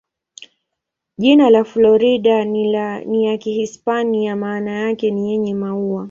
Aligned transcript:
Jina 1.17 1.49
la 1.49 1.63
Florida 1.63 2.45
ni 2.45 3.23
ya 3.25 3.37
Kihispania, 3.37 4.35
maana 4.35 4.71
yake 4.71 5.11
ni 5.11 5.31
"yenye 5.31 5.53
maua". 5.55 5.99